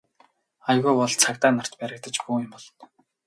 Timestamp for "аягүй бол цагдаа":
0.69-1.51